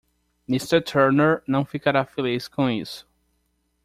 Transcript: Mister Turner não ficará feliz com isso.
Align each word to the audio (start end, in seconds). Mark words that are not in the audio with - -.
Mister 0.47 0.81
Turner 0.81 1.43
não 1.47 1.63
ficará 1.63 2.03
feliz 2.03 2.47
com 2.47 2.67
isso. 2.67 3.07